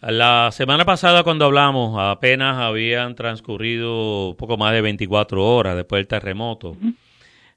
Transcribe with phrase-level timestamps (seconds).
[0.00, 6.08] La semana pasada cuando hablamos apenas habían transcurrido poco más de 24 horas después del
[6.08, 6.74] terremoto.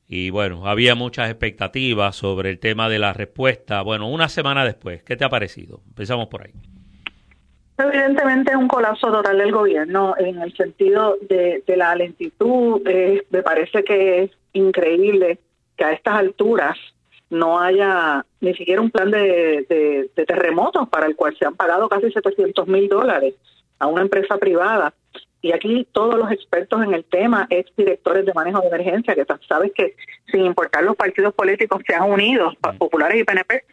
[0.10, 3.82] Y bueno, había muchas expectativas sobre el tema de la respuesta.
[3.82, 5.80] Bueno, una semana después, ¿qué te ha parecido?
[5.88, 6.52] Empezamos por ahí.
[7.78, 12.82] Evidentemente es un colapso total del gobierno en el sentido de, la lentitud.
[12.86, 15.40] Eh, me parece que es increíble
[15.78, 16.78] que a estas alturas
[17.34, 19.66] no haya ni siquiera un plan de,
[20.16, 23.36] de, terremotos para el cual se han pagado casi 700 mil dólares
[23.80, 24.94] a una empresa privada.
[25.42, 29.26] Y aquí todos los expertos en el tema, ex directores de manejo de emergencia, que
[29.48, 29.96] sabes que
[30.32, 33.64] sin importar los partidos políticos se han unido, populares y PNP,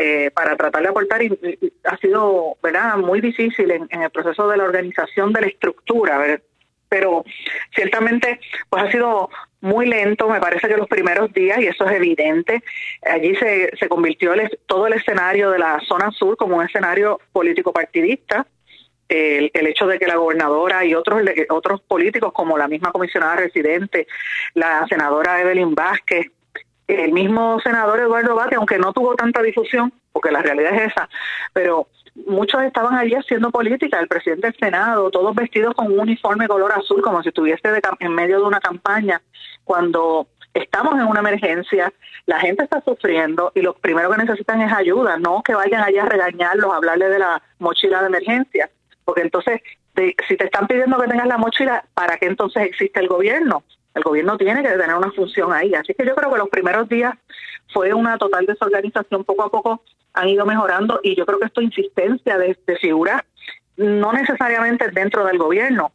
[0.00, 1.36] eh, para tratar de aportar y,
[1.82, 6.40] ha sido verdad muy difícil en, el proceso de la organización de la estructura
[6.88, 7.24] pero
[7.74, 11.92] ciertamente pues ha sido muy lento me parece que los primeros días y eso es
[11.92, 12.62] evidente.
[13.02, 14.32] Allí se, se convirtió
[14.66, 18.46] todo el escenario de la zona sur como un escenario político partidista
[19.08, 23.36] el, el, hecho de que la gobernadora y otros otros políticos como la misma comisionada
[23.36, 24.06] residente,
[24.54, 26.30] la senadora Evelyn Vázquez,
[26.86, 31.08] el mismo senador Eduardo Bate, aunque no tuvo tanta difusión, porque la realidad es esa,
[31.52, 31.88] pero
[32.26, 36.72] muchos estaban allí haciendo política, el presidente del Senado, todos vestidos con un uniforme color
[36.72, 37.60] azul, como si estuviese
[38.00, 39.20] en medio de una campaña,
[39.64, 41.92] cuando estamos en una emergencia,
[42.26, 46.04] la gente está sufriendo y lo primero que necesitan es ayuda, no que vayan allá
[46.04, 48.70] a regañarlos, a hablarle de la mochila de emergencia,
[49.04, 49.60] porque entonces,
[50.28, 53.62] si te están pidiendo que tengas la mochila, ¿para qué entonces existe el gobierno?
[53.94, 55.74] El gobierno tiene que tener una función ahí.
[55.74, 57.14] Así que yo creo que los primeros días
[57.72, 59.24] fue una total desorganización.
[59.24, 59.82] Poco a poco
[60.18, 63.22] han ido mejorando y yo creo que esto insistencia de, figuras
[63.76, 65.92] no necesariamente dentro del gobierno.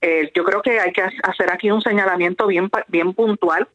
[0.00, 3.68] Eh, yo creo que hay que hacer aquí un señalamiento bien bien puntual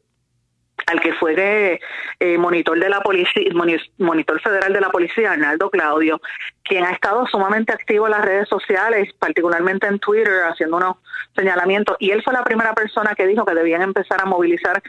[0.86, 1.80] al que fue de,
[2.20, 3.52] eh, monitor de la policía,
[3.98, 6.20] monitor federal de la policía, Arnaldo Claudio,
[6.64, 10.96] quien ha estado sumamente activo en las redes sociales, particularmente en Twitter, haciendo unos
[11.36, 11.96] señalamientos.
[12.00, 14.82] Y él fue la primera persona que dijo que debían empezar a movilizar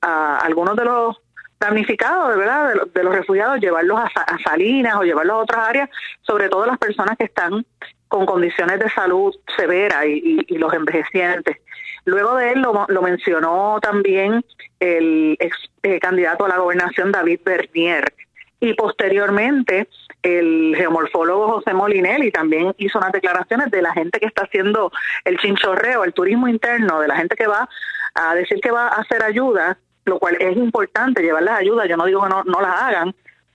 [0.00, 1.20] a, algunos de los
[1.62, 2.74] damnificados, ¿verdad?
[2.92, 5.90] De, los refugiados, llevarlos a, Salinas o llevarlos a otras áreas,
[6.22, 7.64] sobre todo las personas que están
[8.08, 11.56] con condiciones de salud severa y, y los envejecientes.
[12.04, 14.44] Luego de él lo, lo mencionó también
[14.80, 18.12] el ex eh, candidato a la gobernación David Bernier
[18.60, 19.88] y posteriormente
[20.22, 24.92] el geomorfólogo José Molinelli también hizo unas declaraciones de la gente que está haciendo
[25.24, 27.68] el chinchorreo, el turismo interno, de la gente que va
[28.14, 31.96] a decir que va a hacer ayuda, lo cual es importante llevar las ayudas, yo
[31.96, 33.14] no digo que no, no las hagan,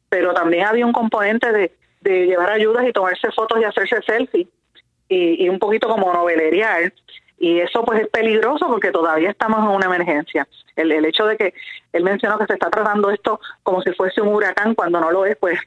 [0.09, 1.71] pero también había un componente de,
[2.01, 4.47] de llevar ayudas y tomarse fotos y hacerse selfies
[5.09, 6.93] y, un poquito como novelerial
[7.39, 10.47] y eso pues es peligroso porque todavía estamos en una emergencia.
[10.75, 11.53] El, el hecho de que
[11.93, 15.25] él mencionó que se está tratando esto como si fuese un huracán cuando no lo
[15.25, 15.59] es, pues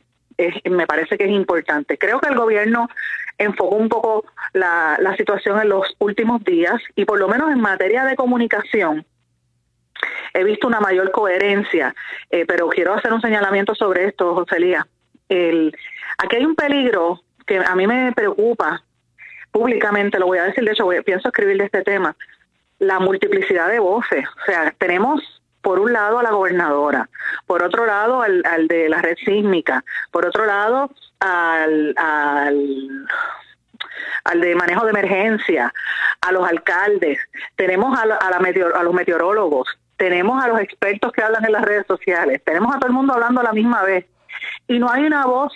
[0.70, 1.98] me parece que es importante.
[1.98, 2.88] Creo que el gobierno
[3.38, 7.60] enfocó un poco la, la situación en los últimos días y por lo menos en
[7.60, 9.04] materia de comunicación
[10.34, 11.94] he visto una mayor coherencia,
[12.30, 14.86] eh, pero quiero hacer un señalamiento sobre esto, José Lía.
[15.28, 15.76] El,
[16.18, 18.82] aquí hay un peligro que a mí me preocupa
[19.50, 22.16] públicamente, lo voy a decir, de hecho pienso escribir de este tema,
[22.78, 24.24] la multiplicidad de voces.
[24.42, 27.08] O sea, tenemos por un lado a la gobernadora,
[27.46, 30.90] por otro lado al, de la red sísmica, por otro lado
[31.20, 33.06] al, al,
[34.24, 35.72] al de manejo de emergencia,
[36.20, 37.18] a los alcaldes,
[37.56, 38.38] tenemos a, a, la
[38.74, 39.68] a los meteorólogos,
[40.00, 43.12] tenemos a los expertos que hablan en las redes sociales, tenemos a todo el mundo
[43.12, 44.06] hablando a la misma vez.
[44.66, 45.52] Y no hay una voz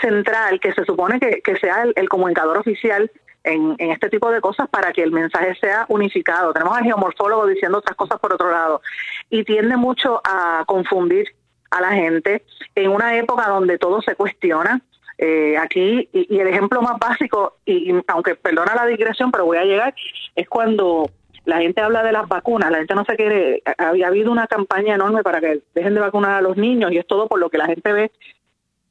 [0.00, 3.08] central que se supone que, que sea el, comunicador oficial
[3.44, 6.52] en, en, este tipo de cosas para que el mensaje sea unificado.
[6.52, 8.82] Tenemos al geomorfólogo diciendo otras cosas por otro lado
[9.30, 11.28] y tiende mucho a confundir
[11.70, 12.42] a la gente
[12.74, 14.82] en una época donde todo se cuestiona.
[15.18, 19.64] Eh, aquí, y, el ejemplo más básico, y, aunque perdona la digresión, pero voy a
[19.64, 19.94] llegar,
[20.34, 21.10] es cuando
[21.48, 24.96] la gente habla de las vacunas, la gente no se quiere, había habido una campaña
[24.96, 27.56] enorme para que dejen de vacunar a los niños y es todo por lo que
[27.56, 28.12] la gente ve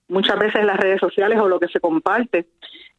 [0.08, 2.48] muchas veces en las redes sociales o lo que se comparte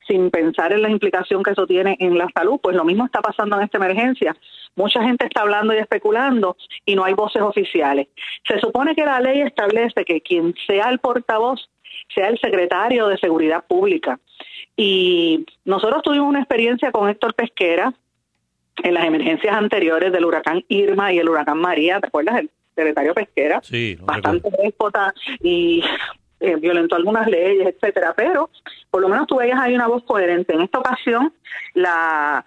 [0.07, 3.21] sin pensar en la implicación que eso tiene en la salud, pues lo mismo está
[3.21, 4.37] pasando en esta emergencia.
[4.77, 6.57] Mucha gente está hablando y especulando
[6.87, 8.07] y no hay voces oficiales.
[8.47, 11.69] Se supone que la ley establece que quien sea el portavoz
[12.15, 14.21] sea el secretario de Seguridad Pública.
[14.77, 17.93] Y nosotros tuvimos una experiencia con Héctor Pesquera
[18.83, 22.41] en las emergencias anteriores del huracán Irma y el huracán María, ¿te acuerdas?
[22.41, 25.83] El secretario Pesquera, sí, bastante déspota y
[26.41, 28.51] eh, violentó algunas leyes, etcétera, pero
[28.91, 30.54] por lo menos tú veías ahí una voz coherente.
[30.54, 31.33] En esta ocasión,
[31.75, 32.45] la,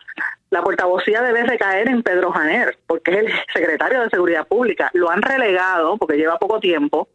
[0.50, 4.90] la portavocía debe recaer en Pedro Janer, porque es el secretario de Seguridad Pública.
[4.94, 7.10] Lo han relegado, porque lleva poco tiempo,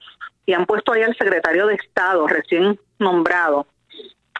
[0.44, 3.66] y han puesto ahí al secretario de Estado, recién nombrado,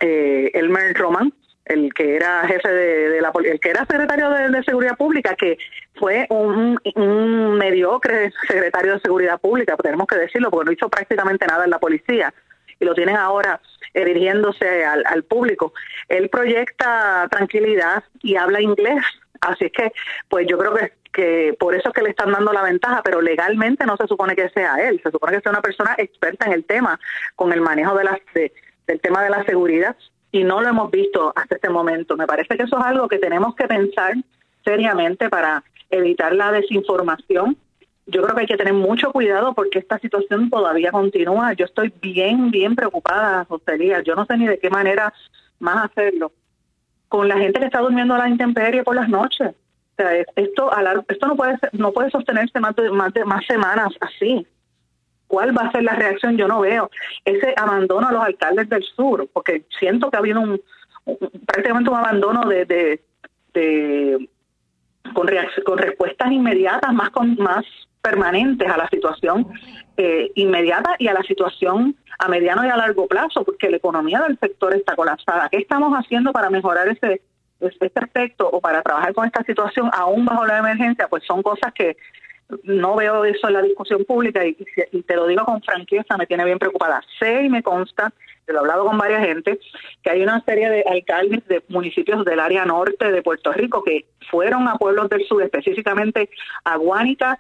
[0.01, 1.33] eh, Elmer Roman,
[1.67, 5.59] el que era jefe de, la el que era secretario de, seguridad pública que
[5.95, 6.79] fue un,
[7.59, 11.79] mediocre secretario de seguridad pública tenemos que decirlo porque no hizo prácticamente nada en la
[11.79, 12.33] policía
[12.79, 13.61] y lo tienen ahora
[13.95, 15.73] eh, dirigiéndose al, público.
[16.09, 19.03] Él proyecta tranquilidad y habla inglés
[19.41, 19.93] así es que
[20.29, 23.23] pues yo creo que que por eso es que le están dando la ventaja, pero
[23.23, 26.53] legalmente no se supone que sea él, se supone que sea una persona experta en
[26.53, 27.01] el tema,
[27.35, 29.97] con el manejo de las, del tema de la seguridad,
[30.37, 32.17] y no lo hemos visto hasta este momento.
[32.17, 34.15] Me parece que eso es algo que tenemos que pensar
[34.65, 37.57] seriamente para evitar la desinformación.
[38.07, 41.55] Yo creo que hay que tener mucho cuidado porque esta situación todavía continúa.
[41.55, 45.13] Yo estoy bien, bien preocupada, José Yo no sé ni de qué manera
[45.59, 46.33] más hacerlo.
[47.09, 49.55] Con la gente que está durmiendo a la intemperie por las noches
[50.37, 50.71] esto,
[51.09, 52.91] esto no puede no puede sostenerse más de,
[53.25, 54.47] más semanas así.
[55.27, 56.37] ¿Cuál va a ser la reacción?
[56.37, 56.91] Yo no veo
[57.25, 60.61] ese abandono a los alcaldes del sur, porque siento que ha habido un,
[61.47, 62.65] prácticamente un abandono de,
[63.55, 64.29] de,
[65.15, 65.29] con,
[65.65, 67.65] con respuestas inmediatas, más con más
[68.01, 69.49] permanentes a la situación
[69.97, 74.21] eh, inmediata y a la situación a mediano y a largo plazo, porque la economía
[74.21, 75.49] del sector está colapsada.
[75.51, 77.21] ¿Qué estamos haciendo para mejorar ese
[77.61, 81.73] este aspecto o para trabajar con esta situación aún bajo la emergencia, pues son cosas
[81.73, 81.97] que
[82.63, 86.45] no veo eso en la discusión pública y, te lo digo con franqueza, me tiene
[86.45, 87.03] bien preocupada.
[87.19, 88.13] Sé y me consta,
[88.47, 89.59] lo he hablado con varias gente,
[90.03, 94.07] que hay una serie de alcaldes de municipios del área norte de Puerto Rico que
[94.31, 96.31] fueron a pueblos del sur, específicamente
[96.65, 97.39] a Guánica,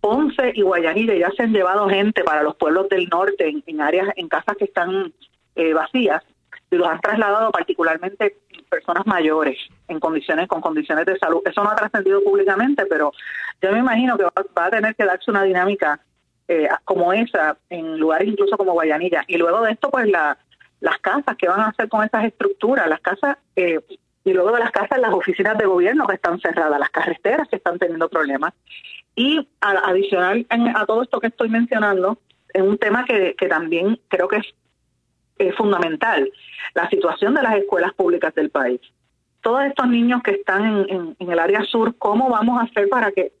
[0.00, 3.80] Ponce y Guayanilla, y ya se han llevado gente para los pueblos del norte en,
[3.80, 5.12] áreas, en casas que están
[5.56, 6.22] eh, vacías,
[6.70, 11.40] y los han trasladado particularmente personas mayores en condiciones con condiciones de salud.
[11.44, 13.12] Eso no ha trascendido públicamente, pero
[13.60, 16.00] yo me imagino que va, a tener que darse una dinámica
[16.46, 19.24] eh, como esa en lugares incluso como Guayanilla.
[19.26, 20.38] Y luego de esto, pues la,
[20.80, 22.88] las casas, ¿qué van a hacer con esas estructuras?
[22.88, 23.80] Las casas, eh,
[24.24, 27.56] y luego de las casas, las oficinas de gobierno que están cerradas, las carreteras que
[27.56, 28.52] están teniendo problemas.
[29.16, 32.18] Y adicional a todo esto que estoy mencionando,
[32.52, 34.46] es un tema que, que también creo que es
[35.38, 36.30] es fundamental,
[36.74, 38.80] la situación de las escuelas públicas del país.
[39.40, 43.32] Todos estos niños que están en, el área sur, ¿cómo vamos a hacer para que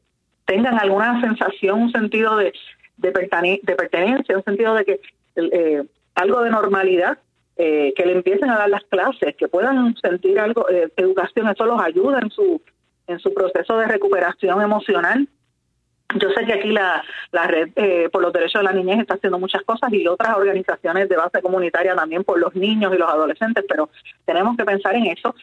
[0.46, 2.52] tengan alguna sensación, un sentido de,
[2.96, 5.00] de, pertenencia, un sentido de que
[5.36, 5.84] eh,
[6.14, 7.18] algo de normalidad,
[7.56, 11.66] eh, que le empiecen a dar las clases, que puedan sentir algo, eh, educación, eso
[11.66, 12.62] los ayuda en su,
[13.08, 15.28] en su proceso de recuperación emocional
[16.14, 17.02] yo sé que aquí la,
[17.32, 21.08] red eh, por los derechos de la niñez está haciendo muchas cosas y otras organizaciones
[21.08, 23.90] de base comunitaria también por los niños y los adolescentes, pero
[24.24, 25.34] tenemos que pensar en eso.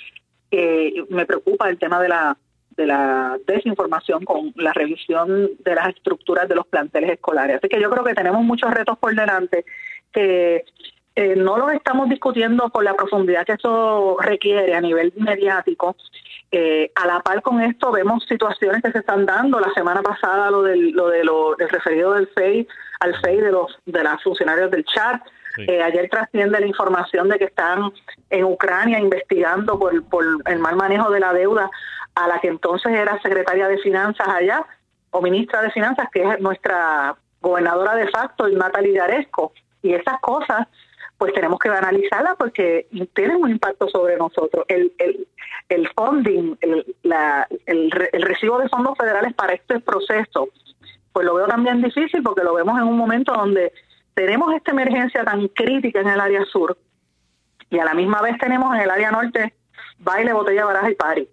[0.50, 2.38] Eh, me preocupa el tema de la
[2.76, 7.58] de la desinformación con la revisión de las estructuras de los planteles escolares.
[7.58, 9.64] Así que yo creo que tenemos muchos retos por delante
[10.12, 10.66] que
[11.16, 15.96] eh, no los estamos discutiendo con la profundidad que eso requiere a nivel mediático
[16.52, 19.60] eh, a la par con esto vemos situaciones que se están dando.
[19.60, 22.68] La semana pasada lo del, lo de lo del referido del FEI
[23.00, 25.22] al FEI de los de las funcionarios del chat.
[25.58, 27.92] Eh, ayer trasciende la información de que están
[28.30, 31.70] en Ucrania investigando por, por el mal manejo de la deuda
[32.14, 34.66] a la que entonces era secretaria de finanzas allá
[35.12, 39.54] o ministra de finanzas que es nuestra gobernadora de facto, Natalia Yaresco.
[39.82, 40.68] Y esas cosas
[41.18, 44.66] pues tenemos que analizarla porque tienen un impacto sobre nosotros.
[44.68, 45.28] El, el,
[45.70, 50.50] el funding, el, la, el, recibo de fondos federales para este proceso,
[51.14, 53.72] pues lo veo también difícil porque lo vemos en un momento donde
[54.14, 56.78] tenemos esta emergencia tan crítica en el área sur
[57.70, 59.54] y a la misma vez tenemos en el área norte
[60.00, 61.30] baile, botella, baraja y pari.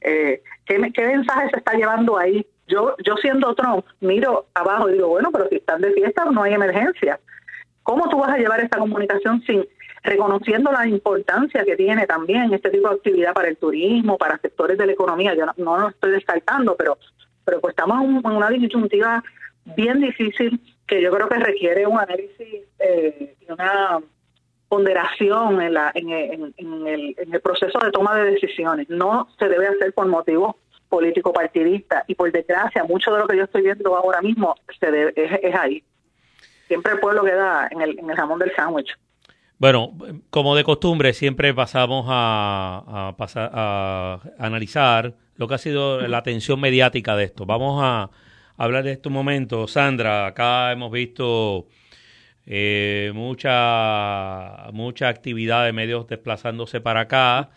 [0.00, 2.46] Eh, ¿qué, ¿Qué mensaje se está llevando ahí?
[2.66, 6.42] Yo, yo siendo Trump, miro abajo y digo, bueno, pero si están de fiesta no
[6.42, 7.20] hay emergencia.
[7.86, 9.64] ¿Cómo tú vas a llevar esta comunicación sin
[10.02, 14.76] reconociendo la importancia que tiene también este tipo de actividad para el turismo, para sectores
[14.76, 15.36] de la economía?
[15.36, 16.98] Yo no, lo estoy descartando, pero,
[17.44, 19.22] pero pues estamos en, una disyuntiva
[19.76, 24.00] bien difícil que yo creo que requiere un análisis eh, y una
[24.68, 28.90] ponderación en, la, en, el, en el proceso de toma de decisiones.
[28.90, 30.56] No se debe hacer por motivos
[30.88, 34.90] político partidistas y por desgracia mucho de lo que yo estoy viendo ahora mismo se
[34.90, 35.84] debe, es ahí
[36.68, 38.96] siempre el pueblo queda en el, en el jamón del sándwich.
[39.58, 39.96] Bueno,
[40.30, 46.18] como de costumbre, siempre pasamos a, a, pasar, a analizar lo que ha sido la
[46.18, 47.46] atención mediática de esto.
[47.46, 48.10] Vamos a
[48.56, 49.66] hablar de este momento.
[49.66, 51.66] Sandra, acá hemos visto
[52.46, 57.50] eh, mucha, mucha actividad de medios desplazándose para acá,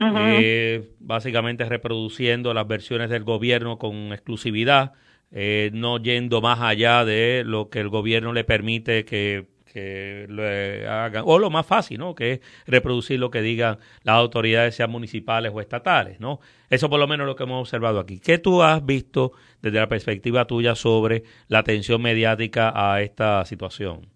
[0.00, 4.92] eh, básicamente reproduciendo las versiones del gobierno con exclusividad.
[5.36, 10.44] Eh, no yendo más allá de lo que el gobierno le permite que, que lo
[10.88, 12.14] hagan, o lo más fácil, ¿no?
[12.14, 16.38] Que es reproducir lo que digan las autoridades, sean municipales o estatales, ¿no?
[16.70, 18.20] Eso por lo menos lo que hemos observado aquí.
[18.20, 24.06] ¿Qué tú has visto desde la perspectiva tuya sobre la atención mediática a esta situación?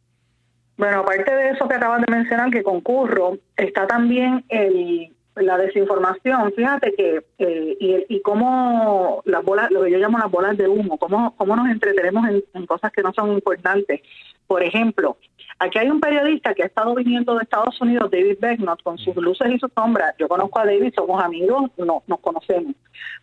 [0.76, 6.52] Bueno, aparte de eso que acabas de mencionar, que concurro, está también el, la desinformación.
[6.52, 10.68] Fíjate que, eh, y, y cómo las bolas, lo que yo llamo las bolas de
[10.68, 14.00] humo, cómo, cómo nos entretenemos en, en cosas que no son importantes.
[14.46, 15.16] Por ejemplo,
[15.58, 19.16] aquí hay un periodista que ha estado viniendo de Estados Unidos, David Becknott, con sus
[19.16, 20.14] luces y sus sombras.
[20.18, 22.74] Yo conozco a David, somos amigos, no, nos conocemos.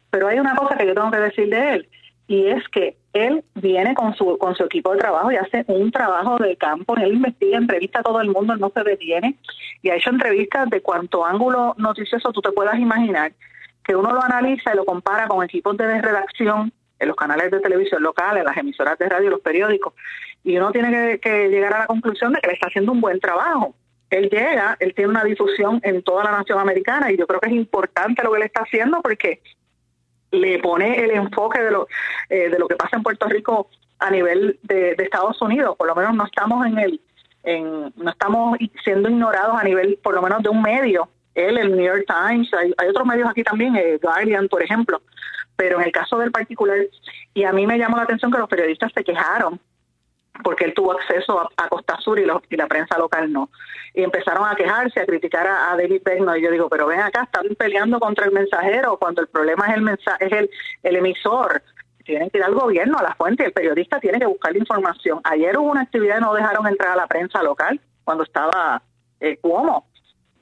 [0.10, 1.90] Pero hay una cosa que yo tengo que decir de él
[2.28, 5.92] y es que él viene con su con su equipo de trabajo y hace un
[5.92, 9.38] trabajo de campo, él investiga, entrevista a todo el mundo, no se detiene
[9.82, 13.34] y ha hecho entrevistas de cuanto ángulo noticioso tú te puedas imaginar,
[13.84, 17.60] que uno lo analiza y lo compara con equipos de redacción en los canales de
[17.60, 19.94] televisión locales, las emisoras de radio, los periódicos,
[20.44, 23.02] y uno tiene que, que llegar a la conclusión de que le está haciendo un
[23.02, 23.76] buen trabajo.
[24.10, 27.50] Él llega, él tiene una difusión en toda la nación americana y yo creo que
[27.50, 29.42] es importante lo que él está haciendo porque
[30.36, 31.88] le pone el enfoque de lo,
[32.30, 35.76] eh, de lo que pasa en Puerto Rico a nivel de, Estados Unidos.
[35.78, 37.02] Por lo menos no estamos en el,
[37.44, 41.10] en, no estamos siendo ignorados a nivel, por lo menos de un medio.
[41.34, 45.02] Él, el New York Times, hay, hay otros medios aquí también, el Guardian, por ejemplo.
[45.56, 46.78] Pero en el caso del particular,
[47.34, 49.60] y a mí me llamó la atención que los periodistas se quejaron
[50.44, 53.50] porque él tuvo acceso a, Costa Sur y, y, la prensa local no.
[53.94, 56.36] Y empezaron a quejarse, a criticar a, David Beckno.
[56.36, 59.76] Y yo digo, pero ven acá, están peleando contra el mensajero cuando el problema es
[59.76, 60.50] el mensaje, es el,
[60.84, 61.62] el emisor.
[62.04, 64.60] Tienen que ir al gobierno, a la fuente, y el periodista tiene que buscar la
[64.60, 65.22] información.
[65.24, 68.82] Ayer hubo una actividad y no dejaron entrar a la prensa local cuando estaba
[69.20, 69.88] eh, Cuomo.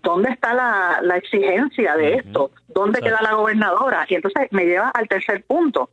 [0.02, 2.52] ¿Dónde está la, la exigencia de esto?
[2.68, 4.06] ¿Dónde queda la gobernadora?
[4.10, 5.90] Y entonces me lleva al tercer punto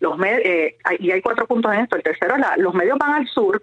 [0.00, 1.96] los eh, y hay cuatro puntos en esto.
[1.96, 3.62] El tercero es la, los medios van al sur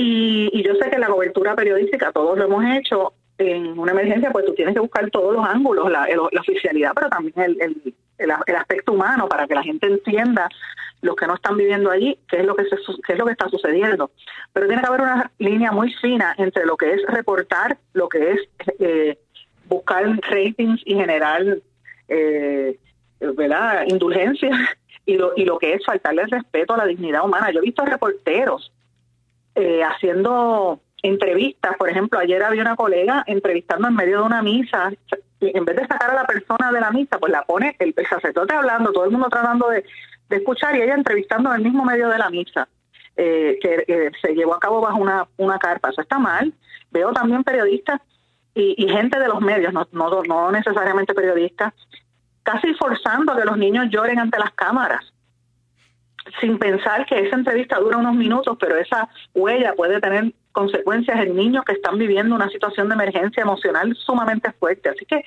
[0.00, 4.44] y, yo sé que la cobertura periodística todos lo hemos hecho en una emergencia, pues
[4.44, 6.06] tú tienes que buscar todos los ángulos, la,
[6.38, 10.48] oficialidad, pero también el, el, el, aspecto humano para que la gente entienda
[11.02, 13.32] los que no están viviendo allí, qué es lo que se, qué es lo que
[13.32, 14.12] está sucediendo.
[14.52, 18.32] Pero tiene que haber una línea muy fina entre lo que es reportar, lo que
[18.32, 18.40] es
[18.78, 19.18] eh,
[19.68, 21.58] buscar ratings y generar
[22.06, 22.78] eh,
[23.20, 23.84] ¿verdad?
[23.88, 24.50] indulgencia
[25.08, 27.50] y lo, y lo que es faltarle respeto a la dignidad humana.
[27.50, 28.70] Yo he visto reporteros
[29.54, 34.92] eh, haciendo entrevistas, por ejemplo, ayer había una colega entrevistando en medio de una misa,
[35.40, 38.54] en vez de sacar a la persona de la misa, pues la pone el, sacerdote
[38.54, 39.82] hablando, todo el mundo tratando de,
[40.28, 42.68] escuchar y ella entrevistando en el mismo medio de la misa,
[43.16, 45.88] eh, que se llevó a cabo bajo una, una carpa.
[45.88, 46.52] Eso está mal.
[46.90, 48.02] Veo también periodistas
[48.54, 51.72] y, y gente de los medios, no, no, no necesariamente periodistas,
[52.48, 55.04] casi forzando a que los niños lloren ante las cámaras,
[56.40, 61.36] sin pensar que esa entrevista dura unos minutos, pero esa huella puede tener consecuencias en
[61.36, 64.88] niños que están viviendo una situación de emergencia emocional sumamente fuerte.
[64.88, 65.22] Así que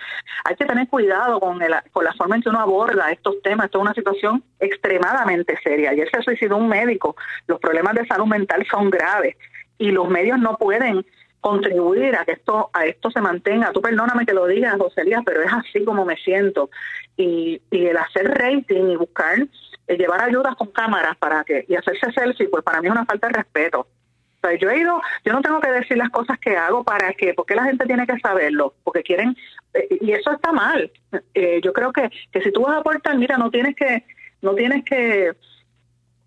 [0.45, 3.65] hay que tener cuidado con, el, con la forma en que uno aborda estos temas.
[3.65, 5.91] Esto es una situación extremadamente seria.
[5.91, 7.15] Ayer se suicidó un médico.
[7.45, 9.37] Los problemas de salud mental son graves
[9.77, 11.05] y los medios no pueden
[11.41, 13.73] contribuir a que esto a esto se mantenga.
[13.73, 16.69] Tú perdóname que lo digas, José Elías, pero es así como me siento.
[17.17, 19.39] Y, y el hacer rating y buscar,
[19.87, 23.05] eh, llevar ayudas con cámaras para que y hacerse selfie, pues para mí es una
[23.05, 23.79] falta de respeto.
[23.81, 27.13] O sea, yo he ido, yo no tengo que decir las cosas que hago para
[27.13, 29.35] que, porque la gente tiene que saberlo, porque quieren,
[29.73, 30.91] eh, y eso está mal.
[31.33, 34.03] Eh, yo creo que, que si tú vas a aportar, mira, no tienes que,
[34.41, 35.33] no tienes que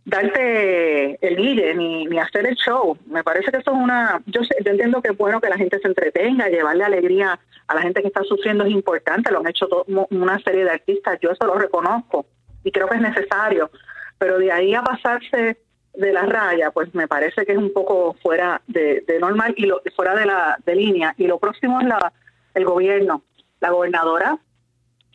[0.04, 2.96] darte el guille ni, ni hacer el show.
[3.06, 4.23] Me parece que eso es una...
[4.26, 7.82] Yo, yo entiendo que es bueno que la gente se entretenga, llevarle alegría a la
[7.82, 9.68] gente que está sufriendo es importante, lo han hecho
[10.11, 12.26] una serie de artistas, yo eso lo reconozco
[12.62, 13.70] y creo que es necesario,
[14.18, 15.58] pero de ahí a pasarse
[15.94, 19.80] de la raya, pues me parece que es un poco fuera de, normal y lo,
[19.94, 21.14] fuera de la de línea.
[21.16, 22.12] Y lo próximo es la
[22.54, 23.23] el gobierno.
[23.61, 24.38] La gobernadora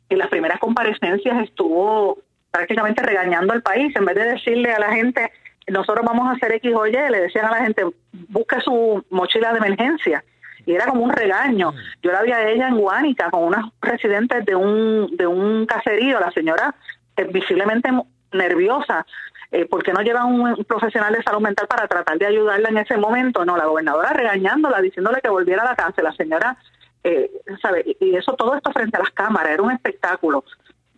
[0.08, 2.18] en las primeras comparecencias estuvo
[2.50, 5.30] prácticamente regañando al país, en vez de decirle a la gente,
[5.68, 7.84] nosotros vamos a hacer X o Y, le decían a la gente,
[8.28, 10.24] busque su mochila de emergencia.
[10.66, 11.72] Y era como un regaño.
[11.72, 11.76] Mm.
[12.02, 16.20] Yo la vi a ella en Guánica con unas residentes de un, de un caserío,
[16.20, 16.74] la señora
[17.16, 17.90] eh, visiblemente
[18.32, 19.06] nerviosa,
[19.50, 22.96] eh, porque no lleva un, profesional de salud mental para tratar de ayudarla en ese
[22.96, 23.44] momento.
[23.44, 26.02] No, la gobernadora regañándola, diciéndole que volviera a la casa.
[26.02, 26.56] La señora,
[27.02, 27.30] eh,
[27.62, 27.96] ¿sabe?
[27.98, 30.44] Y eso, todo esto frente a las cámaras, era un espectáculo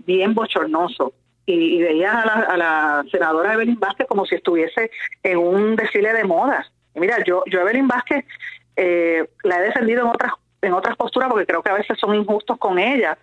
[0.04, 1.12] bien bochornoso
[1.46, 4.90] y, y veías a la, a la senadora Evelyn Vázquez como si estuviese
[5.22, 6.70] en un desfile de modas.
[6.94, 8.24] Mira, yo, yo Evelyn Vázquez
[8.76, 12.14] eh, la he defendido en otras, en otras posturas porque creo que a veces son
[12.14, 13.18] injustos con ella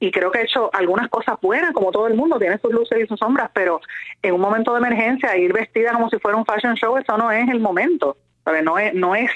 [0.00, 2.98] y creo que ha hecho algunas cosas buenas, como todo el mundo, tiene sus luces
[3.00, 3.80] y sus sombras, pero
[4.20, 7.30] en un momento de emergencia ir vestida como si fuera un fashion show, eso no
[7.30, 8.16] es el momento.
[8.44, 9.30] No es, no es,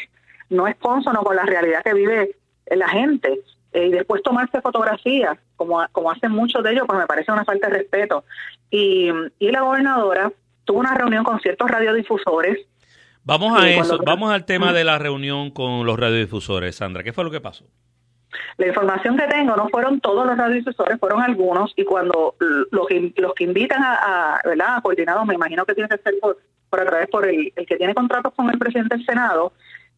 [0.51, 2.35] no es consono con la realidad que vive
[2.67, 3.39] la gente.
[3.73, 7.45] Eh, y después tomarse fotografías, como, como hacen muchos de ellos, pues me parece una
[7.45, 8.25] falta de respeto.
[8.71, 10.33] Y, y la gobernadora
[10.65, 12.67] tuvo una reunión con ciertos radiodifusores.
[13.25, 17.03] Vamos a eso, vamos al tema de la reunión con los radiodifusores, Sandra.
[17.03, 17.65] ¿Qué fue lo que pasó?
[18.57, 22.35] La información que tengo no fueron todos los radiodifusores, fueron algunos, y cuando
[22.71, 24.83] los que, los que invitan a, ¿verdad?
[24.83, 26.39] coordinados, me imagino que tiene que ser por,
[26.71, 29.53] por a través por el, el que tiene contratos con el presidente del Senado,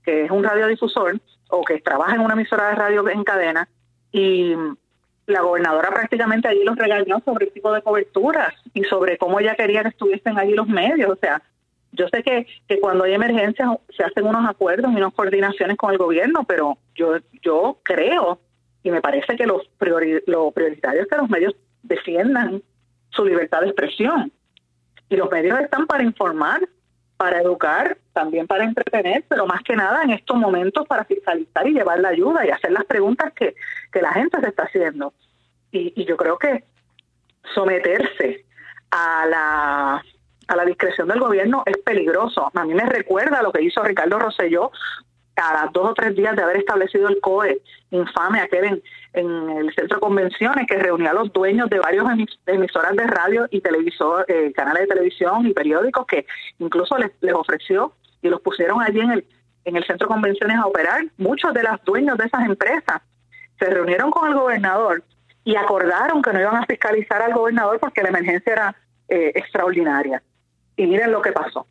[0.05, 3.69] que es un radiodifusor, o que trabaja en una emisora de radio en cadena,
[4.13, 4.55] y
[5.29, 9.55] la gobernadora prácticamente allí los regañó sobre el tipo de coberturas y sobre cómo ella
[9.55, 11.11] quería que estuviesen allí los medios.
[11.11, 11.43] O sea,
[11.93, 15.93] yo sé que, que cuando hay emergencias se hacen unos acuerdos y unas coordinaciones con
[15.93, 18.41] el gobierno, pero yo, yo creo
[18.83, 19.63] y me parece que los
[20.27, 22.63] lo prioritario es que los medios defiendan
[23.11, 24.33] su libertad de expresión.
[25.11, 26.67] Y los medios están para informar,
[27.17, 31.75] para educar, también para entretener, pero más que nada en estos momentos para fiscalizar y
[31.75, 33.55] llevar la ayuda y hacer las preguntas que,
[33.93, 35.13] que la gente se está haciendo.
[35.71, 36.65] Y, y yo creo que
[37.55, 38.45] someterse
[38.91, 40.03] a la
[40.49, 42.51] a la discreción del gobierno es peligroso.
[42.55, 44.73] A mí me recuerda lo que hizo Ricardo Rosselló
[45.37, 47.61] a dos o tres días de haber establecido el COE,
[47.91, 48.83] infame aquel en,
[49.13, 52.07] en el centro de convenciones que reunía a los dueños de varios
[52.47, 56.27] emisoras de radio y televisor, eh, canales de televisión y periódicos que
[56.59, 59.27] incluso les, les ofreció y los pusieron allí en el,
[59.65, 61.05] en el centro de convenciones a operar.
[61.17, 63.01] Muchos de los dueños de esas empresas
[63.59, 65.03] se reunieron con el gobernador
[65.45, 68.77] y acordaron que no iban a fiscalizar al gobernador porque la emergencia era
[69.09, 70.23] eh, extraordinaria.
[70.77, 71.67] Y miren lo que pasó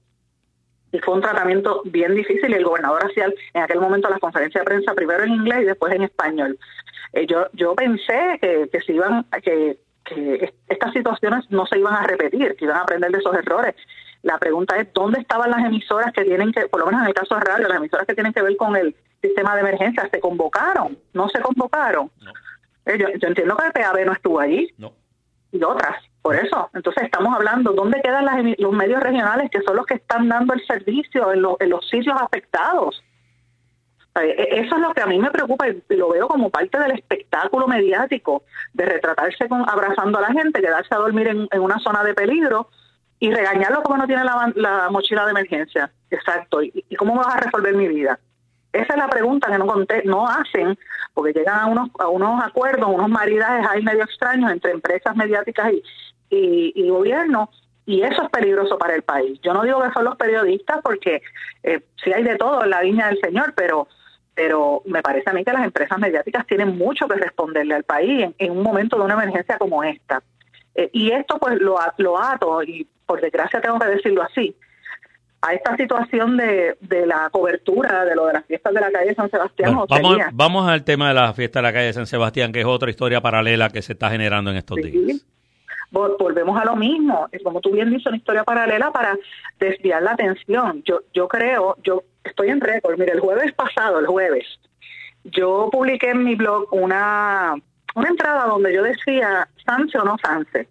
[0.92, 4.62] y fue un tratamiento bien difícil y el gobernador hacía en aquel momento la conferencia
[4.62, 6.58] de prensa primero en inglés y después en español.
[7.14, 11.94] Eh, yo yo pensé que, que se iban que, que estas situaciones no se iban
[11.94, 13.76] a repetir, que iban a aprender de esos errores.
[14.28, 17.14] La pregunta es dónde estaban las emisoras que tienen que, por lo menos en el
[17.14, 20.20] caso de radio, las emisoras que tienen que ver con el sistema de emergencia, se
[20.20, 22.12] convocaron, no se convocaron.
[22.86, 24.92] Eh, yo, yo, entiendo que el PAB no estuvo allí no.
[25.54, 26.04] y otras.
[26.22, 30.28] Por eso, entonces estamos hablando, ¿dónde quedan los medios regionales que son los que están
[30.28, 33.02] dando el servicio en, en los sitios afectados?
[34.22, 36.78] E, e, eso es lo que a mí me preocupa y lo veo como parte
[36.80, 41.80] del espectáculo mediático de retratarse con abrazando a la gente, quedarse a dormir en, una
[41.80, 42.70] zona de peligro
[43.20, 45.92] y regañarlo como no tiene la, mochila de emergencia.
[46.10, 46.62] Exacto.
[46.62, 48.20] ¿Y, cómo vas a resolver mi vida?
[48.72, 49.66] Esa es la pregunta que no,
[50.06, 50.78] no hacen,
[51.14, 55.72] porque llegan a unos, a unos acuerdos, unos maridajes ahí medio extraños entre empresas mediáticas
[56.30, 57.50] y, y, gobierno
[57.86, 59.40] y eso es peligroso para el país.
[59.42, 61.22] Yo no digo que son los periodistas porque
[61.64, 63.88] eh, sí hay de todo en la viña del Señor, pero
[64.36, 68.30] pero me parece a mí que las empresas mediáticas tienen mucho que responderle al país
[68.38, 70.22] en, un momento de una emergencia como esta.
[70.76, 74.56] Eh, y esto pues lo, lo ato, y por desgracia tengo que decirlo así,
[75.42, 79.16] a esta situación de, de la cobertura de lo de las fiestas de la calle
[79.16, 79.76] San Sebastián.
[79.90, 82.90] vamos, vamos al tema de la fiesta de la calle San Sebastián, que es otra
[82.92, 85.26] historia paralela que se está generando en estos días
[85.92, 87.28] volvemos a lo mismo.
[87.32, 89.18] Es como tú bien dices, una historia paralela para
[89.60, 90.84] desviar la atención.
[90.86, 92.98] Yo, yo creo, yo estoy en récord.
[92.98, 94.46] Mire, el jueves pasado, el jueves,
[95.24, 97.56] yo publiqué en mi blog una,
[97.96, 100.68] una entrada donde yo decía Sanse o no Sanse.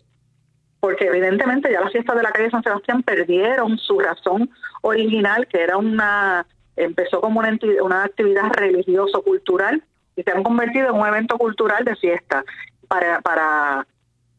[0.86, 4.48] Porque evidentemente ya las fiestas de la calle San Sebastián perdieron su razón
[4.82, 6.46] original, que era una,
[6.76, 9.82] empezó como una, una actividad religioso-cultural
[10.14, 12.44] y se han convertido en un evento cultural de fiesta
[12.86, 13.84] para, para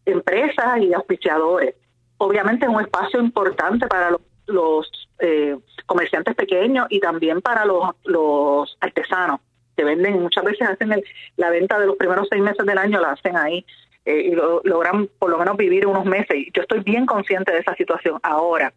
[0.06, 1.76] empresas y auspiciadores.
[2.18, 8.78] Obviamente es un espacio importante para los, eh, comerciantes pequeños y también para los, los
[8.80, 9.42] artesanos
[9.76, 11.04] que venden, muchas veces hacen
[11.36, 13.66] la venta de los primeros seis meses del año, la hacen ahí
[14.08, 16.36] eh, y logran por lo menos vivir unos meses.
[16.36, 18.20] Y yo estoy bien consciente de esa situación.
[18.24, 18.74] Ahora,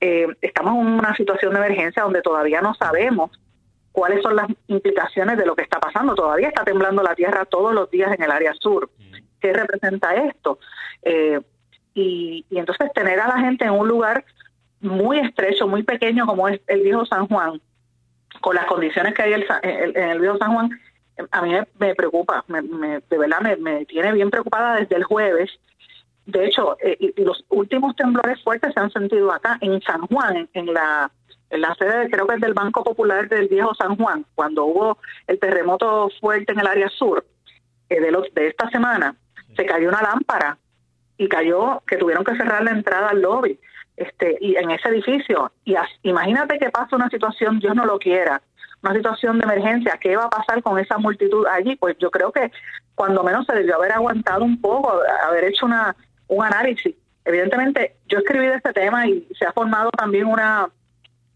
[0.00, 3.30] eh, estamos en una situación de emergencia donde todavía no sabemos
[3.92, 6.14] cuáles son las implicaciones de lo que está pasando.
[6.14, 8.90] Todavía está temblando la tierra todos los días en el área sur
[9.44, 10.58] qué representa esto.
[11.02, 11.38] Eh,
[11.92, 14.24] y, entonces tener a la gente en un lugar
[14.80, 17.60] muy estrecho, muy pequeño como es el viejo San Juan,
[18.40, 20.70] con las condiciones que hay en el, viejo San Juan,
[21.30, 25.50] a mí me, preocupa, me, de verdad me, tiene bien preocupada desde el jueves.
[26.26, 30.72] De hecho, eh, los últimos temblores fuertes se han sentido acá en San Juan, en,
[30.72, 31.10] la
[31.50, 34.98] en la sede creo que es del Banco Popular del Viejo San Juan, cuando hubo
[35.26, 37.24] el terremoto fuerte en el área sur
[37.88, 39.14] eh, de, los, de esta semana,
[39.54, 40.58] se cayó una lámpara
[41.16, 43.58] y cayó que tuvieron que cerrar la entrada al lobby
[43.96, 45.52] este y en ese edificio.
[45.64, 48.42] Y imagínate que pasa una situación Dios no lo quiera
[48.84, 52.30] una situación de emergencia qué va a pasar con esa multitud allí pues yo creo
[52.30, 52.50] que
[52.94, 55.96] cuando menos se debió haber aguantado un poco haber hecho una
[56.28, 56.94] un análisis.
[57.24, 60.68] Evidentemente yo escribí de este tema y se ha formado también una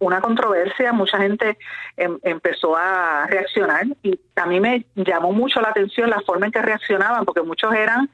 [0.01, 1.59] una controversia, mucha gente
[1.97, 6.53] em, empezó a reaccionar y a mí me llamó mucho la atención la forma en
[6.53, 8.09] que reaccionaban, porque muchos eran,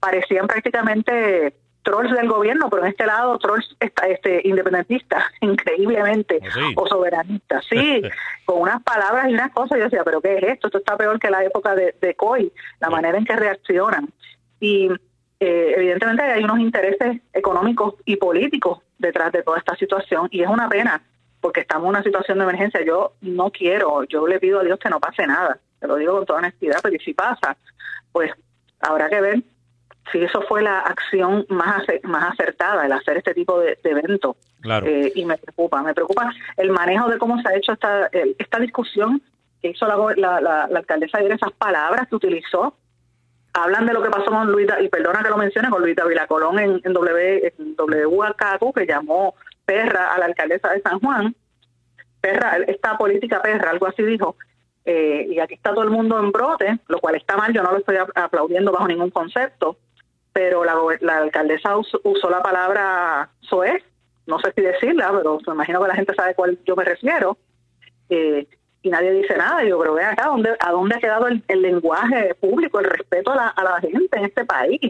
[0.00, 6.40] parecían prácticamente trolls del gobierno, pero en este lado trolls este, independentistas, increíblemente,
[6.76, 8.02] ¿Oh, o soberanistas, sí,
[8.44, 10.68] con unas palabras y unas cosas, yo decía, pero ¿qué es esto?
[10.68, 14.08] Esto está peor que la época de, de COI, la manera en que reaccionan.
[14.60, 14.90] Y
[15.40, 20.48] eh, evidentemente hay unos intereses económicos y políticos detrás de toda esta situación y es
[20.48, 21.02] una pena
[21.40, 22.84] porque estamos en una situación de emergencia.
[22.84, 26.16] Yo no quiero, yo le pido a Dios que no pase nada, te lo digo
[26.16, 27.56] con toda honestidad, pero si pasa,
[28.12, 28.30] pues
[28.80, 29.42] habrá que ver
[30.12, 34.36] si eso fue la acción más más acertada, el hacer este tipo de, evento.
[34.84, 38.58] Eh, y me preocupa, me preocupa el manejo de cómo se ha hecho esta, esta
[38.58, 39.22] discusión
[39.62, 42.76] que hizo la, la, la, alcaldesa ayer, esas palabras que utilizó.
[43.52, 46.18] Hablan de lo que pasó con Luis, y perdona que lo mencione, con Luis David
[46.28, 51.34] Colón en, en, w, en WACACU, que llamó perra a la alcaldesa de San Juan.
[52.20, 54.36] Perra, esta política perra, algo así dijo.
[54.84, 57.72] Eh, y aquí está todo el mundo en brote, lo cual está mal, yo no
[57.72, 59.76] lo estoy aplaudiendo bajo ningún concepto
[60.40, 63.82] pero la, alcaldesa usó, la palabra soez,
[64.26, 66.84] no sé si decirla, pero me imagino que la gente sabe a cuál yo me
[66.84, 67.36] refiero,
[68.08, 68.48] eh,
[68.80, 69.62] y nadie dice nada.
[69.64, 73.36] Yo, pero ve acá, ¿dónde, ¿a dónde ha quedado el, lenguaje público, el respeto a
[73.36, 74.80] la, a la gente en este país?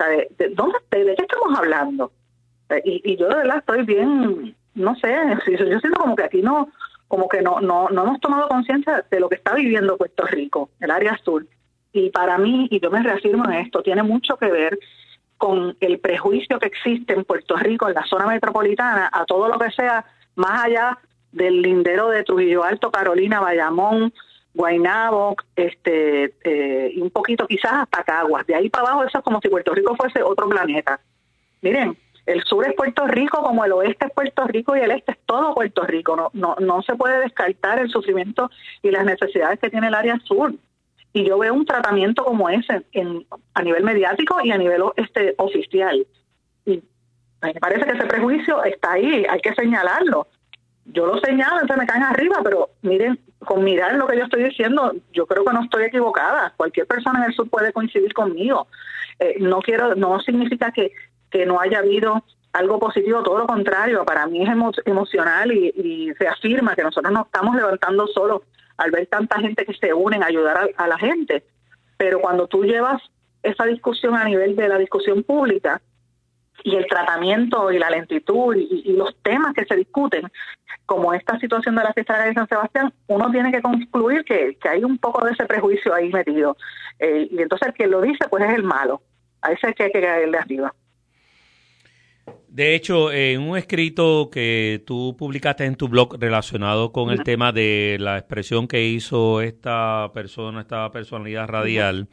[0.00, 2.10] ¿De, qué estamos hablando?
[2.82, 5.14] Y, y yo de verdad estoy bien, no sé,
[5.46, 6.68] yo siento como que aquí no,
[7.06, 10.68] como que no, no, no hemos tomado conciencia de lo que está viviendo Puerto Rico,
[10.80, 11.46] el área sur.
[11.92, 14.78] Y para mí, y yo me reafirmo en esto, tiene mucho que ver
[15.38, 19.58] con el prejuicio que existe en Puerto Rico, en la zona metropolitana, a todo lo
[19.58, 20.98] que sea más allá
[21.32, 24.12] del lindero de Trujillo Alto, Carolina, Bayamón,
[24.54, 28.46] Guaynabo, este, eh, y un poquito quizás hasta Caguas.
[28.46, 31.00] De ahí para abajo eso es como si Puerto Rico fuese otro planeta.
[31.60, 31.96] Miren,
[32.26, 35.18] el sur es Puerto Rico como el oeste es Puerto Rico y el este es
[35.24, 36.16] todo Puerto Rico.
[36.16, 38.50] No, no, no se puede descartar el sufrimiento
[38.82, 40.52] y las necesidades que tiene el área sur
[41.12, 45.34] y yo veo un tratamiento como ese en, a nivel mediático y a nivel este
[45.38, 46.06] oficial.
[46.66, 46.82] Y
[47.42, 50.26] me parece que ese prejuicio está ahí, hay que señalarlo.
[50.86, 54.44] Yo lo señalo, entonces me caen arriba, pero miren, con mirar lo que yo estoy
[54.44, 56.54] diciendo, yo creo que no estoy equivocada.
[56.56, 58.68] Cualquier persona en el sur puede coincidir conmigo.
[59.18, 60.92] Eh, no quiero, no significa que,
[61.30, 64.48] que no haya habido algo positivo, todo lo contrario, para mí es
[64.86, 68.42] emocional y, y se afirma que nosotros no estamos levantando solo
[68.78, 71.44] al ver tanta gente que se unen a ayudar a, la gente.
[71.96, 73.02] Pero cuando tú llevas
[73.42, 75.82] esa discusión a nivel de la discusión pública
[76.64, 80.28] y el tratamiento y la lentitud y, los temas que se discuten,
[80.86, 84.84] como esta situación de la fiesta de San Sebastián, uno tiene que concluir que, hay
[84.84, 86.56] un poco de ese prejuicio ahí metido.
[86.98, 89.02] Eh, y entonces el que lo dice, pues es el malo.
[89.42, 90.74] A ese que hay que caerle arriba.
[92.48, 97.52] De hecho, en un escrito que tú publicaste en tu blog relacionado con el tema
[97.52, 102.08] de la expresión que hizo esta persona, esta personalidad radial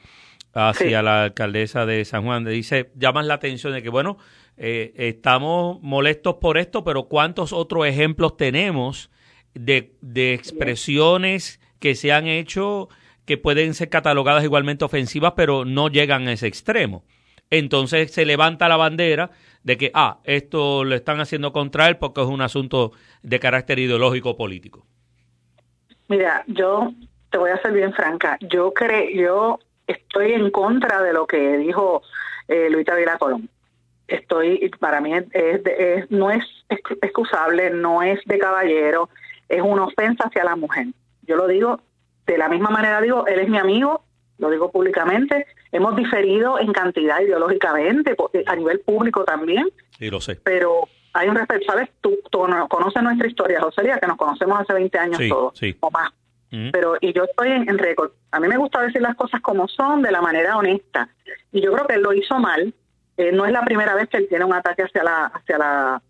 [0.54, 4.18] hacia la alcaldesa de San Juan, dice, llaman la atención de que, bueno,
[4.58, 9.10] eh, estamos molestos por esto, pero ¿cuántos otros ejemplos tenemos
[9.54, 12.90] de, de expresiones que se han hecho
[13.26, 17.06] que pueden ser catalogadas igualmente ofensivas, pero no llegan a ese extremo?
[17.50, 19.32] Entonces se levanta la bandera
[19.66, 22.92] de que, ah, esto lo están haciendo contra él porque es un asunto
[23.24, 24.86] de carácter ideológico político?
[26.08, 26.94] Mira, yo
[27.32, 28.38] te voy a ser bien franca.
[28.42, 32.04] Yo creo, yo estoy en contra de lo que dijo
[32.48, 33.50] eh, Luis Tavira Colón.
[34.08, 36.44] Estoy, para mí es, no es
[37.02, 39.10] excusable, no es de caballero,
[39.50, 40.88] es una ofensa hacia la mujer.
[41.24, 41.82] Yo lo digo
[42.28, 44.04] de la misma manera, digo, él es mi amigo,
[44.38, 49.68] lo digo públicamente, hemos diferido en cantidad ideológicamente, a nivel público también.
[49.98, 50.36] Sí, lo sé.
[50.44, 51.90] Pero hay un respeto, ¿sabes?
[52.02, 56.12] Tú, conoces nuestra historia, José que nos conocemos hace 20 años todos, o más.
[56.72, 58.12] Pero, y yo estoy en, récord.
[58.32, 61.10] A mí me gusta decir las cosas como son, de la manera honesta.
[61.52, 62.74] Y yo creo que él lo hizo mal.
[63.18, 66.02] Eh, no es la primera vez que él tiene un ataque hacia la, hacia la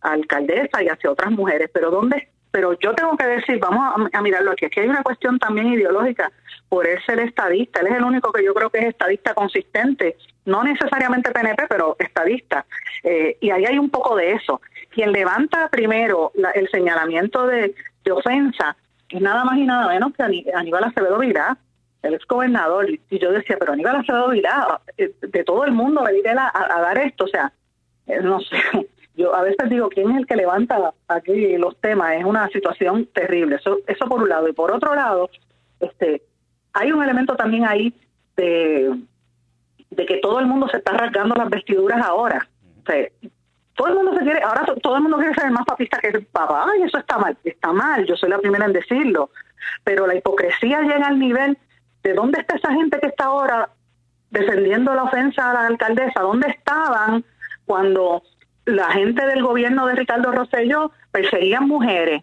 [0.00, 4.52] alcaldesa y hacia otras mujeres, pero ¿dónde pero yo tengo que decir, vamos a, mirarlo
[4.52, 6.30] aquí, aquí hay una cuestión también ideológica.
[6.68, 10.16] Por él ser estadista, él es el único que yo creo que es estadista consistente,
[10.44, 12.66] no necesariamente PNP, pero estadista,
[13.02, 14.60] eh, y ahí hay un poco de eso.
[14.90, 17.74] Quien levanta primero el señalamiento de,
[18.10, 18.76] ofensa
[19.08, 21.56] es nada más y nada menos que Aníbal Acevedo Vilá,
[22.02, 26.02] el ex gobernador, y yo decía, pero Aníbal Acevedo Vilá, eh, de todo el mundo
[26.02, 27.52] venir a, a dar esto, o sea,
[28.06, 28.56] eh, no sé,
[29.20, 32.12] yo a veces digo, ¿quién es el que levanta aquí los temas?
[32.12, 33.56] Es una situación terrible.
[33.56, 34.48] Eso, eso por un lado.
[34.48, 35.30] Y por otro lado,
[35.78, 36.22] este,
[36.72, 37.94] hay un elemento también ahí
[38.36, 38.98] de,
[39.90, 42.48] de que todo el mundo se está rasgando las vestiduras ahora.
[43.74, 46.24] todo el mundo se quiere, ahora todo el mundo quiere ser más papista que el
[46.26, 46.66] papá.
[46.72, 49.30] Ay, eso está mal, está mal, yo soy la primera en decirlo.
[49.84, 51.58] Pero la hipocresía llega al nivel
[52.02, 53.68] de dónde está esa gente que está ahora
[54.30, 57.24] defendiendo la ofensa a la alcaldesa, dónde estaban
[57.66, 58.22] cuando
[58.64, 62.22] la gente del gobierno de Ricardo Rosselló perseguían mujeres.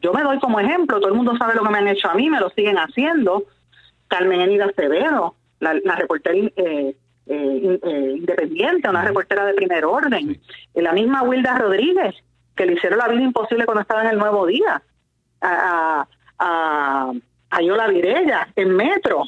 [0.00, 2.14] Yo me doy como ejemplo, todo el mundo sabe lo que me han hecho a
[2.14, 3.44] mí, me lo siguen haciendo.
[4.06, 6.96] Carmen Enida Acevedo, la, reportera eh,
[7.26, 10.40] eh, eh, independiente, una reportera de primer orden.
[10.74, 12.14] La misma Wilda Rodríguez,
[12.56, 14.82] que le hicieron la vida imposible cuando estaba en el Nuevo Día.
[15.40, 16.06] A,
[16.38, 17.12] a,
[17.50, 19.24] a Yola Virella, en Metro.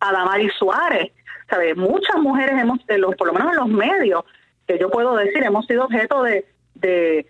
[0.00, 1.12] A Damari Suárez.
[1.48, 1.76] ¿Sabes?
[1.76, 2.80] Muchas mujeres hemos,
[3.16, 4.24] por lo menos en los medios,
[4.66, 7.26] que yo puedo decir, hemos sido objeto de, de,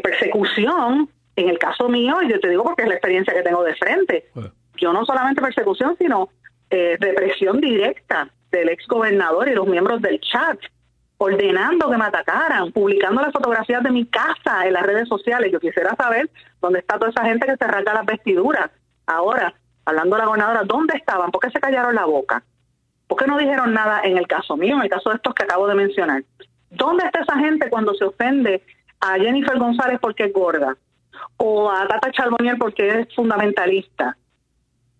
[0.00, 1.10] persecución.
[1.36, 3.74] En el caso mío, y yo te digo porque es la experiencia que tengo de
[3.74, 4.26] frente.
[4.78, 6.30] Yo no solamente persecución, sino
[6.70, 10.58] eh, represión directa del ex gobernador y los miembros del chat,
[11.18, 15.52] ordenando que me atacaran, publicando las fotografías de mi casa en las redes sociales.
[15.52, 16.30] Yo quisiera saber
[16.62, 18.70] dónde está toda esa gente que se rasga las vestiduras.
[19.06, 21.30] Ahora, hablando de la gobernadora, ¿dónde estaban?
[21.30, 22.42] ¿Por qué se callaron la boca?
[23.06, 25.44] ¿Por qué no dijeron nada en el caso mío, en el caso de estos que
[25.44, 26.24] acabo de mencionar?
[26.70, 28.62] ¿Dónde está esa gente cuando se ofende
[29.00, 30.76] a Jennifer González porque es gorda?
[31.38, 34.16] O a Tata Charbonnier porque es fundamentalista?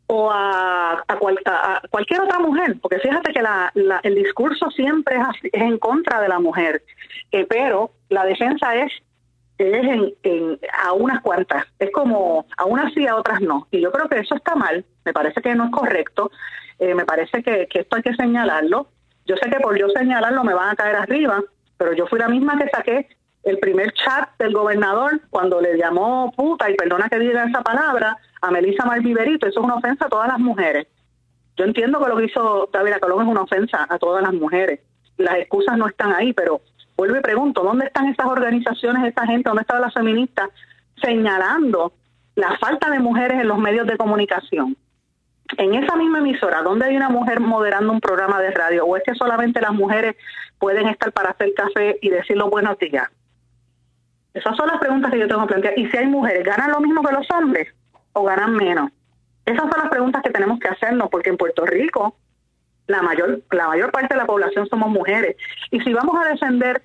[0.06, 1.04] o a,
[1.90, 6.38] cualquier otra mujer, porque fíjate que la, el discurso siempre es, en contra de la
[6.38, 6.82] mujer,
[7.32, 8.92] eh, pero la defensa es,
[9.58, 13.66] es en, a unas cuantas, es como a unas sí, a otras no.
[13.70, 16.30] Y yo creo que eso está mal, me parece que no es correcto,
[16.78, 18.88] eh, me parece que esto hay que señalarlo.
[19.24, 21.42] Yo sé que por yo señalarlo me van a caer arriba,
[21.76, 23.08] pero yo fui la misma que saqué
[23.42, 28.18] el primer chat del gobernador cuando le llamó puta, y perdona que diga esa palabra,
[28.40, 30.88] a Melissa Malviverito, eso es una ofensa a todas las mujeres.
[31.56, 34.80] Yo entiendo que lo que hizo David Colón es una ofensa a todas las mujeres.
[35.16, 36.60] Las excusas no están ahí, pero
[36.96, 40.50] vuelvo y pregunto, ¿dónde están esas organizaciones, esa gente, dónde están las feministas
[41.00, 41.92] señalando
[42.34, 44.76] la falta de mujeres en los medios de comunicación?
[45.58, 48.84] En esa misma emisora, ¿dónde hay una mujer moderando un programa de radio?
[48.84, 50.16] ¿O es que solamente las mujeres
[50.58, 53.08] pueden estar para hacer café y decir los buenos días?
[54.34, 55.78] Esas son las preguntas que yo tengo que plantear.
[55.78, 57.68] Y si hay mujeres, ¿ganan lo mismo que los hombres
[58.12, 58.90] o ganan menos?
[59.46, 62.16] Esas son las preguntas que tenemos que hacernos, porque en Puerto Rico
[62.86, 65.36] la mayor, la mayor parte de la población somos mujeres.
[65.70, 66.82] Y si vamos a defender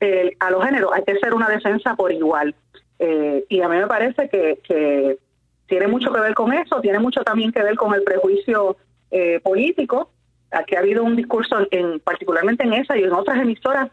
[0.00, 2.54] eh, a los géneros, hay que ser una defensa por igual.
[2.98, 5.18] Eh, y a mí me parece que,
[5.66, 8.76] tiene mucho que ver con eso, tiene mucho también que ver con el prejuicio
[9.10, 10.10] eh, político.
[10.50, 13.90] Aquí ha habido un discurso, en, particularmente en esa y en otras emisoras,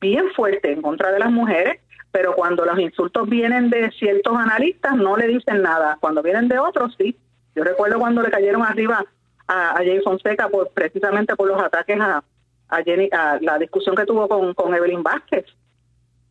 [0.00, 4.96] bien fuerte en contra de las mujeres pero cuando los insultos vienen de ciertos analistas
[4.96, 5.98] no le dicen nada.
[6.00, 7.16] Cuando vienen de otros, sí.
[7.54, 9.04] Yo recuerdo cuando le cayeron arriba
[9.46, 12.24] a, a Jay Fonseca por, precisamente por los ataques a,
[12.68, 15.44] a, Jenny, a la discusión que tuvo con, con Evelyn Vázquez,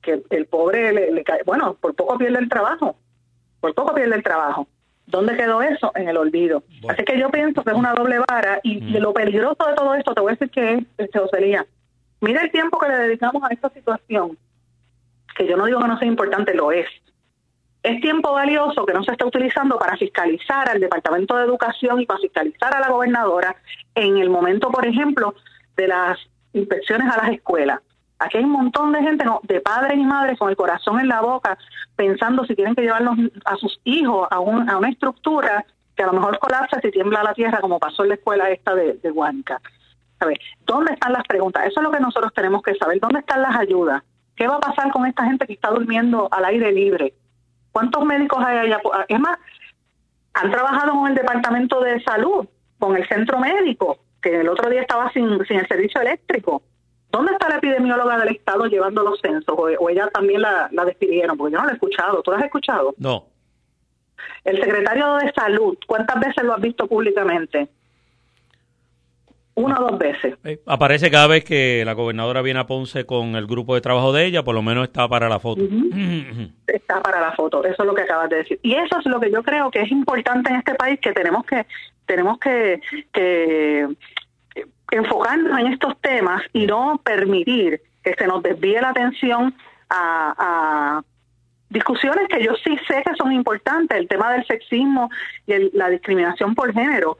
[0.01, 2.97] que el pobre le, cae, bueno, por poco pierde el trabajo,
[3.59, 4.67] por poco pierde el trabajo.
[5.07, 5.91] ¿Dónde quedó eso?
[5.95, 6.63] En el olvido.
[6.89, 9.95] Así que yo pienso que es una doble vara y de lo peligroso de todo
[9.95, 11.65] esto, te voy a decir que es, este, Ocelía,
[12.21, 14.37] mira el tiempo que le dedicamos a esta situación
[15.37, 16.87] que yo no digo que no sea importante, lo es.
[17.83, 22.05] Es tiempo valioso que no se está utilizando para fiscalizar al Departamento de Educación y
[22.05, 23.55] para fiscalizar a la gobernadora
[23.95, 25.35] en el momento, por ejemplo,
[25.75, 26.17] de las
[26.53, 27.79] inspecciones a las escuelas.
[28.19, 31.07] Aquí hay un montón de gente, no, de padres y madres con el corazón en
[31.07, 31.57] la boca,
[31.95, 36.39] pensando si tienen que llevarlos a sus hijos a, una estructura que a lo mejor
[36.39, 39.61] colapsa si tiembla la tierra, como pasó en la escuela esta de, de Huanca.
[40.65, 41.65] ¿Dónde están las preguntas?
[41.65, 42.99] Eso es lo que nosotros tenemos que saber.
[42.99, 44.03] ¿Dónde están las ayudas?
[44.35, 47.13] ¿Qué va a pasar con esta gente que está durmiendo al aire libre?
[47.71, 48.81] ¿Cuántos médicos hay allá?
[49.07, 49.37] Es más,
[50.33, 52.47] han trabajado con el Departamento de Salud,
[52.79, 56.61] con el centro médico, que el otro día estaba sin el servicio eléctrico.
[57.17, 59.55] ¿Dónde está la epidemióloga del Estado llevando los censos?
[59.57, 62.21] O, ella también la, la despidieron, porque yo no la he escuchado.
[62.21, 62.93] ¿Tú la has escuchado?
[62.99, 63.25] No.
[64.43, 67.69] El secretario de Salud, ¿cuántas veces lo has visto públicamente?
[69.55, 70.35] una o dos veces.
[70.67, 74.25] Aparece cada vez que la gobernadora viene a Ponce con el grupo de trabajo de
[74.25, 75.63] ella, por lo menos está para la foto.
[76.67, 78.59] está para la foto, eso es lo que acabas de decir.
[78.61, 81.43] Y eso es lo que yo creo que es importante en este país, que tenemos
[81.43, 81.65] que,
[82.05, 82.79] tenemos que,
[83.11, 83.87] que
[84.97, 89.53] enfocarnos en estos temas y no permitir que se nos desvíe la atención
[89.89, 91.01] a,
[91.69, 95.09] discusiones que yo sí sé que son importantes, el tema del sexismo
[95.45, 97.17] y la discriminación por género,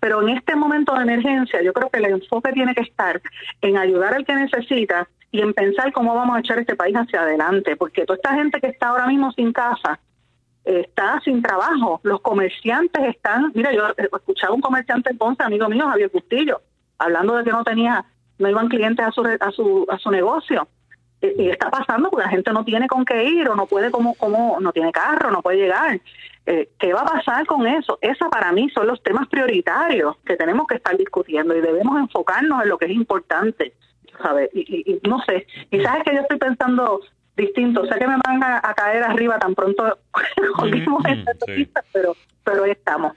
[0.00, 3.20] pero en este momento de emergencia yo creo que el enfoque tiene que estar
[3.60, 7.20] en ayudar al que necesita y en pensar cómo vamos a echar este país hacia
[7.20, 10.00] adelante, porque toda esta gente que está ahora mismo sin casa,
[10.64, 15.86] está sin trabajo, los comerciantes están, mira, yo escuchaba un comerciante en Ponce, amigo mío,
[15.86, 16.62] Javier Bustillo,
[17.00, 18.04] hablando de que no tenía,
[18.38, 20.68] no iban clientes a su, a su, a su negocio.
[21.22, 24.14] y está pasando porque la gente no tiene con qué ir o no puede como,
[24.14, 26.00] como no tiene carro, no puede llegar.
[26.46, 27.98] Eh, ¿Qué va a pasar con eso?
[28.00, 32.62] Esa para mí son los temas prioritarios que tenemos que estar discutiendo y debemos enfocarnos
[32.62, 33.74] en lo que es importante,
[34.22, 34.50] ¿sabes?
[34.54, 37.00] Y, no sé, y sabes que yo estoy pensando
[37.36, 39.98] distinto, sé que me van a, caer arriba tan pronto
[41.92, 43.12] pero, pero estamos.